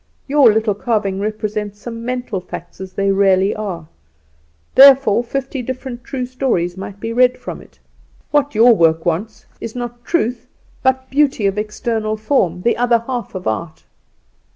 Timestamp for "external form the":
11.59-12.77